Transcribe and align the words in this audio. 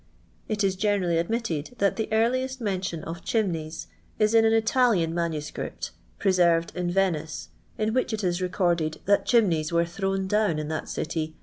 It 0.47 0.61
1.1 0.61 0.77
generally 0.79 1.17
admitted 1.19 1.75
that 1.77 1.95
the 1.95 2.09
earliest 2.11 2.59
men 2.59 2.81
tioa 2.81 3.03
of 3.03 3.23
'.'t' 3.23 3.35
.iM 3.37 3.55
'f." 3.55 3.85
is 4.17 4.33
in 4.33 4.45
an 4.45 4.53
Italian 4.53 5.13
MS., 5.13 5.51
preiorved 6.19 6.75
in 6.75 6.91
Vmiee, 6.91 7.49
in 7.77 7.93
wnic.i 7.93 8.01
it 8.15 8.21
i% 8.23 8.41
recorded 8.41 8.99
that 9.05 9.27
chiIun^yi 9.27 9.71
were 9.71 9.85
thr'»»vn 9.85 10.27
»lown 10.31 10.57
in 10.57 10.69
that 10.69 10.85
ciiy 10.85 11.05
t'ro. 11.07 11.33